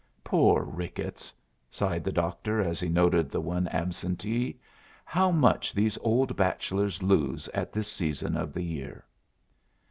[0.23, 1.31] "Poor Ricketts!"
[1.69, 4.59] sighed the doctor, as he noted the one absentee.
[5.05, 9.05] "How much these old bachelors lose at this season of the year!"